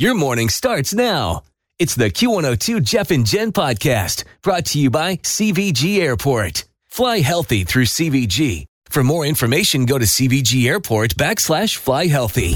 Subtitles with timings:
[0.00, 1.42] Your morning starts now.
[1.78, 6.64] It's the Q102 Jeff and Jen podcast brought to you by CVG Airport.
[6.86, 8.64] Fly healthy through CVG.
[8.88, 12.54] For more information, go to CVG Airport backslash fly healthy.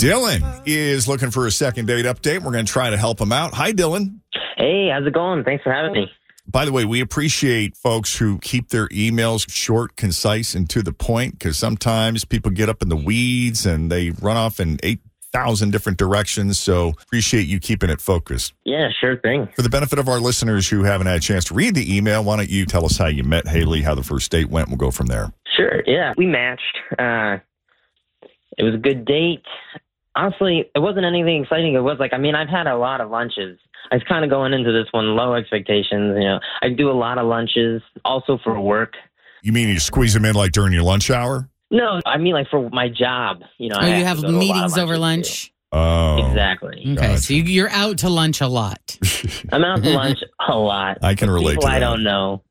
[0.00, 2.42] Dylan is looking for a second date update.
[2.42, 3.54] We're going to try to help him out.
[3.54, 4.18] Hi, Dylan.
[4.56, 5.44] Hey, how's it going?
[5.44, 6.10] Thanks for having me.
[6.48, 10.92] By the way, we appreciate folks who keep their emails short, concise, and to the
[10.92, 15.70] point because sometimes people get up in the weeds and they run off in 8,000
[15.72, 16.58] different directions.
[16.58, 18.54] So appreciate you keeping it focused.
[18.64, 19.48] Yeah, sure thing.
[19.56, 22.22] For the benefit of our listeners who haven't had a chance to read the email,
[22.22, 24.68] why don't you tell us how you met Haley, how the first date went?
[24.68, 25.32] We'll go from there.
[25.56, 26.14] Sure, yeah.
[26.16, 26.78] We matched.
[26.98, 27.38] Uh,
[28.56, 29.42] it was a good date.
[30.16, 31.74] Honestly, it wasn't anything exciting.
[31.74, 33.58] It was like, I mean, I've had a lot of lunches.
[33.92, 36.16] I was kind of going into this one low expectations.
[36.18, 38.94] You know, I do a lot of lunches, also for work.
[39.42, 41.48] You mean you squeeze them in like during your lunch hour?
[41.70, 43.42] No, I mean like for my job.
[43.58, 45.30] You know, Oh, I you have to go to a lot of meetings over lunches,
[45.30, 45.52] lunch.
[45.72, 46.26] Oh.
[46.28, 46.80] Exactly.
[46.80, 47.18] Okay, Gotcha.
[47.18, 48.98] so you, you're out to lunch a lot.
[49.52, 50.98] I'm out to lunch a lot.
[51.02, 52.42] I can relate people to I don't know.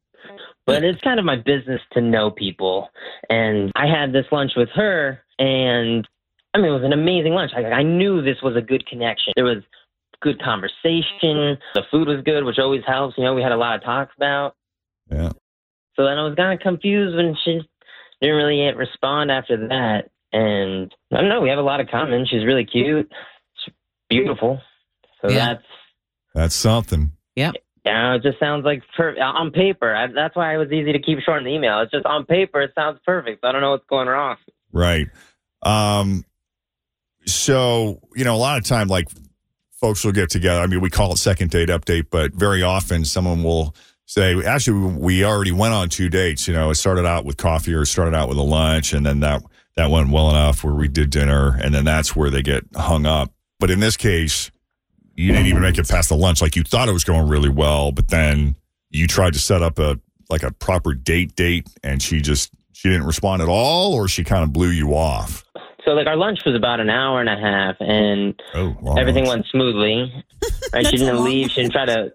[0.65, 2.89] But it's kind of my business to know people.
[3.29, 6.07] And I had this lunch with her, and
[6.55, 7.51] I mean, it was an amazing lunch.
[7.53, 9.33] I, I knew this was a good connection.
[9.35, 9.61] There was
[10.21, 11.57] good conversation.
[11.73, 13.17] The food was good, which always helps.
[13.17, 14.55] You know, we had a lot of talks about.
[15.11, 15.29] Yeah.
[15.97, 17.59] So then I was kind of confused when she
[18.21, 20.09] didn't really respond after that.
[20.31, 22.25] And I don't know, we have a lot of common.
[22.25, 23.11] She's really cute.
[23.63, 23.73] She's
[24.09, 24.61] beautiful.
[25.21, 25.55] So Yeah.
[25.55, 25.63] that's
[26.33, 27.11] That's something.
[27.35, 27.51] yeah,
[27.85, 29.93] Yeah, it just sounds like per- on paper.
[29.93, 31.81] I, that's why it was easy to keep short in the email.
[31.81, 33.41] It's just on paper, it sounds perfect.
[33.41, 34.37] So I don't know what's going wrong.
[34.71, 35.07] Right.
[35.63, 36.23] Um,
[37.25, 39.07] so, you know, a lot of time, like
[39.79, 40.61] folks will get together.
[40.61, 43.75] I mean, we call it second date update, but very often someone will
[44.05, 46.47] say, actually, we already went on two dates.
[46.47, 49.19] You know, it started out with coffee or started out with a lunch, and then
[49.21, 49.43] that,
[49.75, 53.05] that went well enough where we did dinner, and then that's where they get hung
[53.05, 53.31] up.
[53.59, 54.51] But in this case,
[55.15, 56.41] you didn't even make it past the lunch.
[56.41, 58.55] Like you thought it was going really well, but then
[58.89, 59.99] you tried to set up a,
[60.29, 64.23] like a proper date date, and she just, she didn't respond at all, or she
[64.23, 65.43] kind of blew you off.
[65.85, 69.27] So like our lunch was about an hour and a half, and Oh, long everything
[69.27, 70.11] went smoothly.
[70.73, 70.85] Right?
[70.87, 71.51] she didn't leave.
[71.51, 72.11] She didn't try to.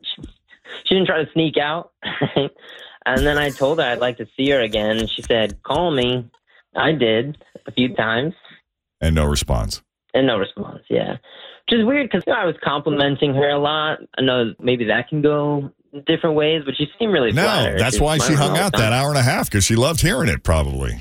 [0.85, 1.93] She didn't try to sneak out.
[2.37, 4.99] and then I told her I'd like to see her again.
[4.99, 6.29] And she said, "Call me."
[6.77, 8.35] I did a few times,
[9.01, 9.83] and no response.
[10.15, 10.83] and no response.
[10.91, 13.99] Yeah, which is weird because you know, I was complimenting her a lot.
[14.19, 15.71] I know maybe that can go
[16.07, 17.79] different ways, but she seemed really No, flattered.
[17.81, 20.29] that's was why she hung out that hour and a half because she loved hearing
[20.29, 20.43] it.
[20.43, 21.01] Probably.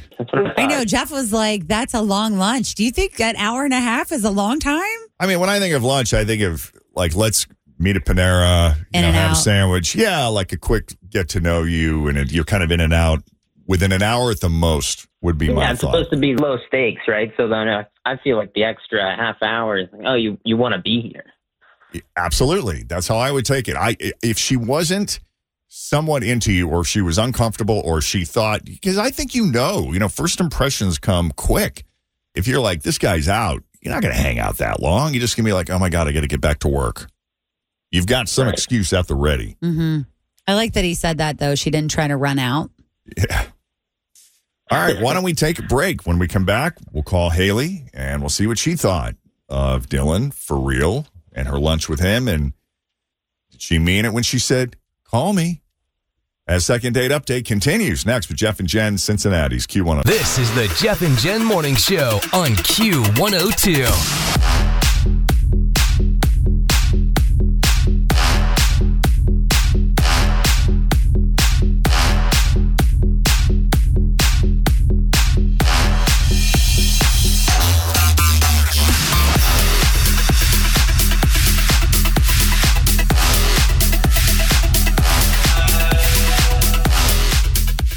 [0.57, 0.83] I know.
[0.85, 4.11] Jeff was like, "That's a long lunch." Do you think that hour and a half
[4.11, 4.83] is a long time?
[5.19, 7.47] I mean, when I think of lunch, I think of like let's
[7.77, 9.95] meet at Panera, you In know, and have a sandwich.
[9.95, 12.93] Yeah, like a quick get to know you, and it, you're kind of in and
[12.93, 13.23] out
[13.67, 15.93] within an hour at the most would be my Yeah, it's thought.
[15.93, 17.31] supposed to be low stakes, right?
[17.37, 20.57] So then uh, I feel like the extra half hour is like, oh, you you
[20.57, 21.25] want to be here.
[22.15, 23.75] Absolutely, that's how I would take it.
[23.75, 25.19] I if she wasn't
[25.67, 29.45] somewhat into you, or if she was uncomfortable, or she thought because I think you
[29.47, 31.83] know, you know, first impressions come quick.
[32.35, 35.13] If you're like this guy's out, you're not going to hang out that long.
[35.13, 36.67] You're just going to be like, oh my god, I got to get back to
[36.67, 37.07] work.
[37.91, 38.53] You've got some Right.
[38.53, 39.57] excuse at the ready.
[39.63, 40.01] Mm-hmm.
[40.47, 41.55] I like that he said that though.
[41.55, 42.69] She didn't try to run out.
[43.17, 43.45] Yeah.
[44.71, 45.01] All right.
[45.01, 46.05] Why don't we take a break?
[46.05, 49.15] When we come back, we'll call Haley and we'll see what she thought
[49.47, 51.07] of Dylan for real
[51.39, 52.27] and her lunch with him.
[52.27, 52.53] And
[53.49, 55.61] did she mean it when she said, call me?
[56.45, 60.03] As second date update continues next with Jeff and Jen, Cincinnati's Q1.
[60.03, 64.48] This is the Jeff and Jen Morning Show on Q102.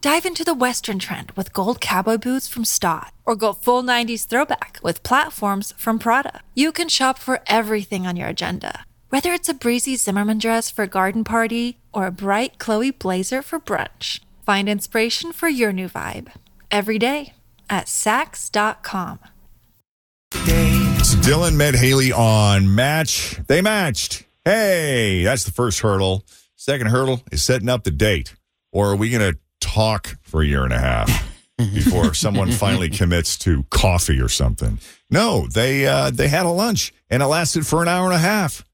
[0.00, 4.28] Dive into the Western trend with gold cowboy boots from Staud, or go full 90s
[4.28, 6.40] throwback with platforms from Prada.
[6.54, 10.84] You can shop for everything on your agenda, whether it's a breezy Zimmermann dress for
[10.84, 14.20] a garden party or a bright Chloe blazer for brunch.
[14.46, 16.28] Find inspiration for your new vibe
[16.70, 17.32] every day
[17.68, 19.18] at Saks.com.
[20.32, 23.40] So Dylan met Haley on Match.
[23.48, 24.22] They matched.
[24.44, 26.24] Hey, that's the first hurdle.
[26.54, 28.36] Second hurdle is setting up the date.
[28.70, 29.38] Or are we going to
[29.78, 31.08] talk for a year and a half
[31.56, 34.80] before someone finally commits to coffee or something?
[35.08, 38.18] No, they uh, they had a lunch and it lasted for an hour and a
[38.18, 38.64] half.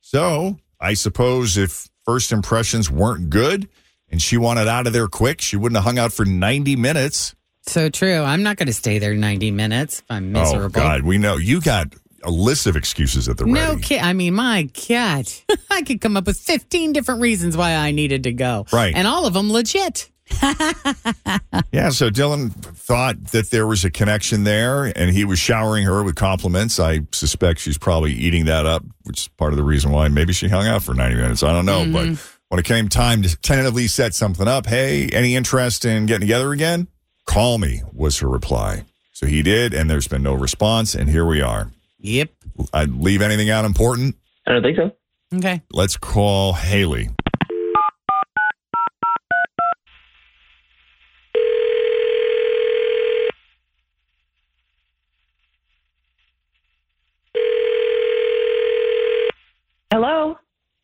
[0.00, 3.68] So I suppose if first impressions weren't good
[4.10, 7.34] and she wanted out of there quick, she wouldn't have hung out for 90 minutes.
[7.62, 8.20] So true.
[8.20, 10.66] I'm not going to stay there 90 minutes if I'm miserable.
[10.80, 11.02] Oh, God.
[11.04, 13.80] We know you got a list of excuses at the No ready.
[13.82, 14.00] kid.
[14.02, 15.26] I mean, my God,
[15.70, 18.66] I could come up with 15 different reasons why I needed to go.
[18.72, 18.94] Right.
[18.94, 20.10] And all of them legit.
[21.72, 26.02] Yeah, so Dylan thought that there was a connection there, and he was showering her
[26.02, 26.80] with compliments.
[26.80, 30.32] I suspect she's probably eating that up, which is part of the reason why maybe
[30.32, 31.42] she hung out for 90 minutes.
[31.44, 31.86] I don't know.
[31.90, 32.36] But mm-hmm.
[32.48, 36.50] when it came time to tentatively set something up, hey, any interest in getting together
[36.50, 36.88] again?
[37.24, 38.84] Call me, was her reply.
[39.12, 41.70] So he did, and there's been no response, and here we are.
[42.00, 42.30] Yep.
[42.72, 44.16] I leave anything out important?
[44.46, 44.90] I don't think so.
[45.36, 45.62] Okay.
[45.70, 47.10] Let's call Haley.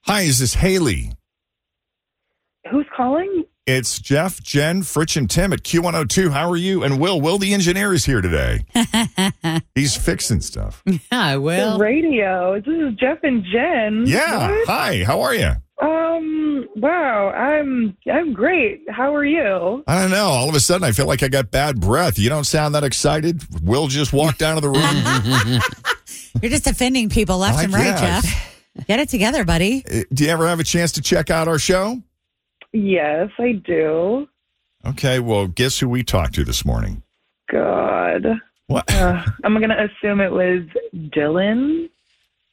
[0.06, 1.12] Hi, is this Haley?
[2.70, 3.44] Who's calling?
[3.66, 6.30] It's Jeff, Jen, Fritch, and Tim at Q102.
[6.30, 6.84] How are you?
[6.84, 8.64] And Will, Will the engineer is here today.
[9.74, 10.84] He's fixing stuff.
[11.12, 12.60] Yeah, the well, radio.
[12.60, 14.04] This is Jeff and Jen.
[14.06, 14.48] Yeah.
[14.50, 14.68] What?
[14.68, 15.50] Hi, how are you?
[15.82, 16.68] Um.
[16.76, 17.30] Wow.
[17.30, 17.96] I'm.
[18.08, 18.82] I'm great.
[18.88, 19.82] How are you?
[19.88, 20.26] I don't know.
[20.28, 22.16] All of a sudden, I feel like I got bad breath.
[22.18, 23.42] You don't sound that excited.
[23.62, 25.60] Will just walked down to the room.
[26.42, 28.24] You're just offending people left I and right, guess.
[28.24, 28.55] Jeff.
[28.86, 29.84] Get it together, buddy.
[29.90, 32.00] Uh, Do you ever have a chance to check out our show?
[32.72, 34.28] Yes, I do.
[34.84, 37.02] Okay, well, guess who we talked to this morning?
[37.50, 38.26] God.
[38.66, 38.92] What?
[38.92, 40.62] Uh, I'm gonna assume it was
[40.94, 41.88] Dylan.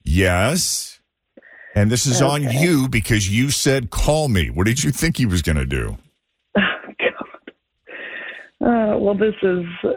[0.03, 0.99] Yes.
[1.75, 4.49] And this is on you because you said call me.
[4.49, 5.97] What did you think he was going to do?
[6.55, 7.51] God.
[8.61, 9.93] Uh, well, this is this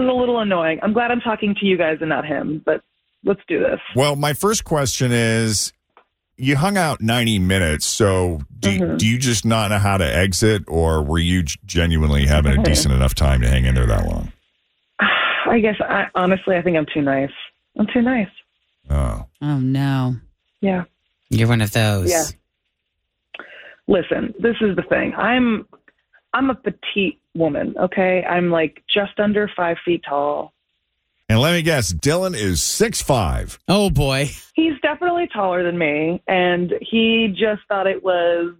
[0.00, 0.78] is a little annoying.
[0.82, 2.62] I'm glad I'm talking to you guys and not him.
[2.64, 2.82] But
[3.24, 3.80] let's do this.
[3.96, 5.72] Well, my first question is
[6.36, 8.96] you hung out 90 minutes, so do, Mm-hmm.
[8.96, 12.94] do you just not know how to exit, or were you genuinely having a decent
[12.94, 14.32] enough time to hang in there that long?
[15.00, 17.30] I guess I honestly I think I'm too nice.
[17.78, 18.28] I'm too nice.
[18.90, 19.26] Oh.
[19.42, 20.16] Oh, no.
[20.60, 20.84] Yeah.
[21.30, 22.10] you're one of those.
[22.10, 22.24] Yeah.
[23.86, 25.12] Listen, this is the thing.
[25.14, 25.66] I'm
[26.32, 28.24] I'm a petite woman, okay?
[28.24, 30.53] I'm like just under five feet tall.
[31.34, 33.58] And let me guess, Dylan is six five.
[33.66, 34.30] Oh, boy.
[34.54, 38.54] He's definitely taller than me, and he just thought it was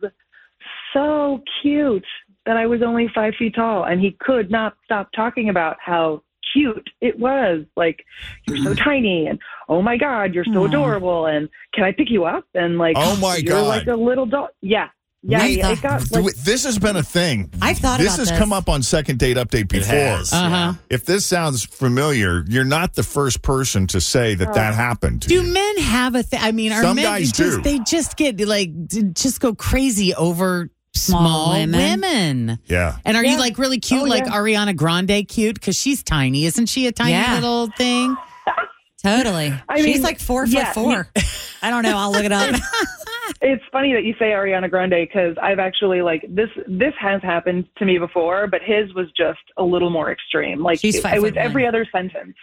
[0.92, 2.04] so cute
[2.46, 6.24] that I was only five feet tall, and he could not stop talking about how
[6.52, 7.64] cute it was.
[7.76, 8.04] Like,
[8.48, 9.38] you're so tiny, and
[9.68, 10.66] oh my God, you're so Aw.
[10.66, 12.44] adorable, and can I pick you up?
[12.54, 13.68] And like, Oh my you're God.
[13.68, 14.48] like a little dog.
[14.62, 14.88] Yeah.
[15.26, 17.50] Yeah, Wait, yeah, the- it got like this has been a thing.
[17.62, 18.38] I've thought this about has this.
[18.38, 19.96] come up on second date update before.
[20.38, 20.74] Uh-huh.
[20.90, 25.28] If this sounds familiar, you're not the first person to say that that happened to
[25.28, 25.42] Do you.
[25.42, 26.40] men have a thing?
[26.42, 27.62] I mean, are Some men guys just, do.
[27.62, 28.70] They just get like,
[29.14, 32.00] just go crazy over small, Small women.
[32.02, 32.58] women.
[32.66, 32.96] yeah.
[33.06, 34.32] And are you like really cute, Oh, like yeah.
[34.32, 35.54] Ariana Grande cute?
[35.54, 36.44] Because she's tiny.
[36.44, 37.34] Isn't she a tiny Yeah.
[37.36, 38.14] little thing?
[39.02, 39.52] Totally.
[39.68, 41.08] I She's mean, like four yeah, foot four.
[41.62, 41.96] I don't know.
[41.96, 42.54] I'll look it up.
[43.46, 46.48] it's funny that you say Ariana Grande because I've actually like this.
[46.66, 50.62] This has happened to me before, but his was just a little more extreme.
[50.62, 51.38] Like She's it, five it was one.
[51.38, 52.34] every other sentence.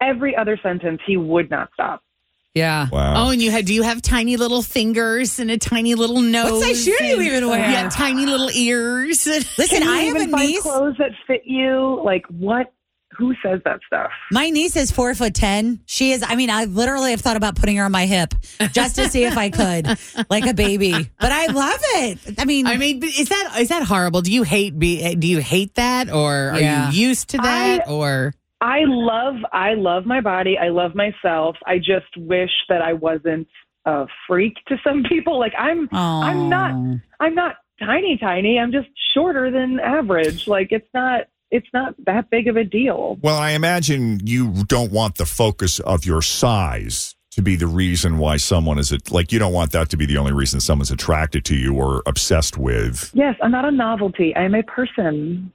[0.00, 2.02] Every other sentence, he would not stop.
[2.54, 2.88] yeah.
[2.90, 3.14] Wow.
[3.26, 6.50] Oh, and you had do you have tiny little fingers and a tiny little nose?
[6.52, 7.58] What size shoe do you and- even wear?
[7.70, 9.26] Yeah, tiny little ears.
[9.26, 10.62] Listen, Can you I have even a find niece.
[10.62, 12.00] clothes that fit you?
[12.04, 12.72] Like what?
[13.18, 14.10] Who says that stuff?
[14.30, 15.80] My niece is four foot ten.
[15.86, 16.24] She is.
[16.26, 18.34] I mean, I literally have thought about putting her on my hip
[18.72, 19.98] just to see if I could,
[20.30, 20.92] like a baby.
[21.20, 22.18] But I love it.
[22.38, 24.22] I mean, I mean, is that is that horrible?
[24.22, 25.14] Do you hate be?
[25.14, 26.90] Do you hate that, or are Yeah.
[26.90, 30.56] you used to that, I- or I love I love my body.
[30.56, 31.56] I love myself.
[31.66, 33.48] I just wish that I wasn't
[33.84, 35.38] a freak to some people.
[35.38, 36.70] Like I'm I'm not
[37.20, 38.60] I'm not tiny tiny.
[38.60, 40.46] I'm just shorter than average.
[40.46, 43.18] Like it's not it's not that big of a deal.
[43.22, 48.18] Well, I imagine you don't want the focus of your size to be the reason
[48.18, 50.90] why someone is it like you don't want that to be the only reason someone's
[50.90, 53.10] attracted to you or obsessed with.
[53.14, 54.34] Yes, I'm not a novelty.
[54.36, 55.52] I'm a person.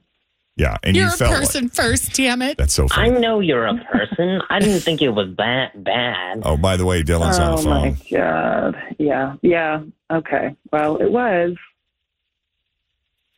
[0.56, 2.58] Yeah, and You're you a felt like- person first, damn it.
[2.58, 3.14] that's so funny.
[3.14, 4.40] I know you're a person.
[4.50, 6.42] I didn't think it was that bad.
[6.44, 7.72] Oh, by the way, Dylan's on oh the phone.
[7.76, 8.76] Oh my god.
[8.98, 9.34] Yeah.
[9.42, 9.82] Yeah.
[10.10, 10.56] Okay.
[10.72, 11.54] Well, it was.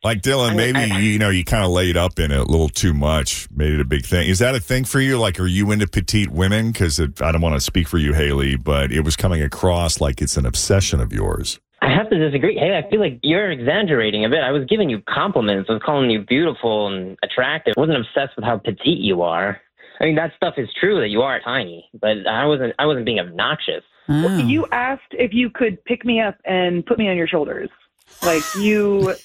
[0.03, 2.43] Like Dylan, I- maybe I- you know you kind of laid up in it a
[2.43, 4.27] little too much, made it a big thing.
[4.27, 5.19] Is that a thing for you?
[5.19, 6.71] Like, are you into petite women?
[6.71, 10.21] Because I don't want to speak for you, Haley, but it was coming across like
[10.21, 11.59] it's an obsession of yours.
[11.83, 12.57] I have to disagree.
[12.57, 14.39] Hey, I feel like you're exaggerating a bit.
[14.43, 15.67] I was giving you compliments.
[15.69, 17.73] I was calling you beautiful and attractive.
[17.77, 19.59] I wasn't obsessed with how petite you are.
[19.99, 22.73] I mean, that stuff is true that you are tiny, but I wasn't.
[22.79, 23.83] I wasn't being obnoxious.
[24.09, 24.37] Oh.
[24.39, 27.69] You asked if you could pick me up and put me on your shoulders.
[28.23, 29.15] Like you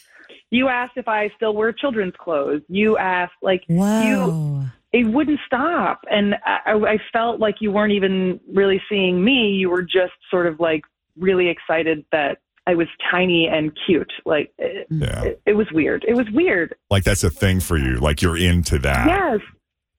[0.50, 2.62] you asked if I still wear children's clothes.
[2.68, 8.40] You asked like you it wouldn't stop and I, I felt like you weren't even
[8.52, 9.48] really seeing me.
[9.50, 10.82] You were just sort of like
[11.18, 14.12] really excited that I was tiny and cute.
[14.24, 16.04] Like it, Yeah, it, it was weird.
[16.06, 16.74] It was weird.
[16.90, 17.96] like that's a thing for you.
[17.96, 19.06] Like you're into that.
[19.06, 19.40] Yes.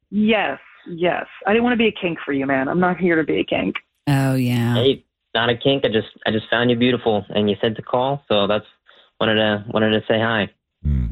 [0.10, 0.60] Yes.
[0.90, 1.26] Yes.
[1.46, 2.68] I didn't want to be a kink for you, man.
[2.70, 3.76] I'm not here to be a kink.
[4.08, 4.76] Oh yeah.
[4.76, 5.04] Hey,
[5.36, 5.84] not a kink.
[5.86, 8.66] I just, I just found you beautiful, and you said to call, so that's
[9.20, 10.50] wanted to wanted to say hi.
[10.84, 11.08] Hmm.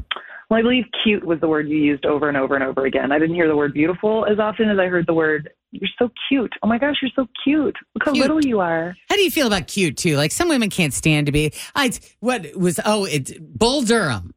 [0.48, 3.10] Well, I believe cute was the word you used over and over and over again.
[3.10, 6.08] I didn't hear the word beautiful as often as I heard the word you're so
[6.28, 6.52] cute.
[6.62, 7.74] Oh my gosh, you're so cute.
[7.94, 8.22] Look how Cute.
[8.22, 8.94] little you are.
[9.10, 10.16] How do you feel about cute too?
[10.16, 11.52] Like some women can't stand to be.
[11.74, 14.32] I what was oh it's Bull Durham.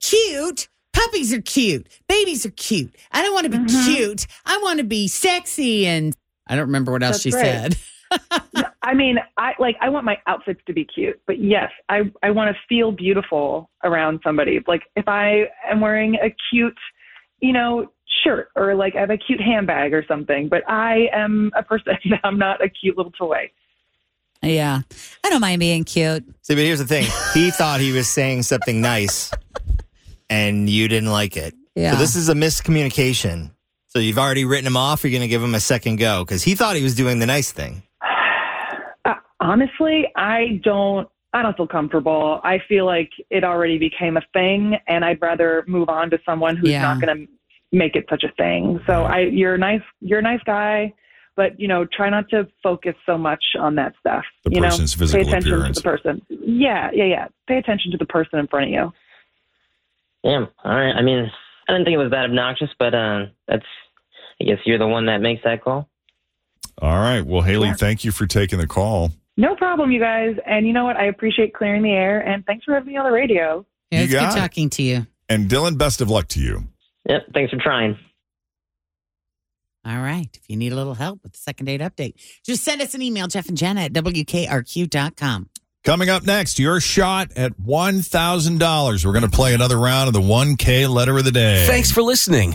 [0.00, 0.68] Cute.
[0.92, 1.88] Puppies are cute.
[2.08, 2.94] Babies are cute.
[3.10, 3.84] I don't want to be Mhm.
[3.96, 4.26] cute.
[4.46, 6.14] I want to be sexy and
[6.46, 7.72] I don't remember what else That's she right.
[7.72, 7.76] said.
[8.82, 12.30] I mean, I like I want my outfits to be cute, but yes, I I
[12.30, 14.60] want to feel beautiful around somebody.
[14.66, 16.78] Like if I am wearing a cute,
[17.40, 17.92] you know,
[18.24, 21.96] shirt or like I have a cute handbag or something, but I am a person.
[22.24, 23.50] I'm not a cute little toy.
[24.42, 24.80] Yeah.
[25.22, 26.24] I don't mind being cute.
[26.42, 27.06] See, but here's the thing.
[27.34, 29.30] He thought he was saying something nice
[30.28, 31.54] and you didn't like it.
[31.74, 31.92] Yeah.
[31.92, 33.52] So this is a miscommunication.
[33.86, 35.04] So you've already written him off.
[35.04, 37.26] You're going to give him a second go because he thought he was doing the
[37.26, 37.82] nice thing.
[39.42, 41.08] Honestly, I don't.
[41.34, 42.40] I don't feel comfortable.
[42.44, 46.56] I feel like it already became a thing, and I'd rather move on to someone
[46.56, 46.82] who's Yeah.
[46.82, 47.32] not going to
[47.72, 48.78] make it such a thing.
[48.86, 49.80] So I, you're a nice.
[50.00, 50.92] You're a nice guy,
[51.34, 54.24] but you know, try not to focus so much on that stuff.
[54.44, 55.76] The you person's know, physical pay attention appearance.
[55.78, 56.22] to the person.
[56.28, 57.28] Yeah, yeah, yeah.
[57.48, 58.92] Pay attention to the person in front of you.
[60.22, 60.48] Damn.
[60.64, 60.92] All right.
[60.94, 61.30] I mean,
[61.68, 63.66] I didn't think it was that obnoxious, but uh, that's.
[64.40, 65.88] I guess you're the one that makes that call.
[66.80, 67.22] All right.
[67.22, 67.74] Well, Haley, Yeah.
[67.74, 69.12] thank you for taking the call.
[69.36, 70.36] No problem, you guys.
[70.46, 70.96] And you know what?
[70.96, 73.64] I appreciate clearing the air, and thanks for having me on the radio.
[73.90, 74.30] Yeah, it's good it.
[74.30, 75.06] talking to you.
[75.28, 76.64] And Dylan, best of luck to you.
[77.08, 77.26] Yep.
[77.34, 77.98] Thanks for trying.
[79.84, 80.28] All right.
[80.34, 83.02] If you need a little help with the second date update, just send us an
[83.02, 85.48] email, Jeff and Jenna at WKRQ.com.
[85.84, 89.04] Coming up next, your shot at $1,000.
[89.04, 91.66] We're going to play another round of the 1K letter of the day.
[91.66, 92.54] Thanks for listening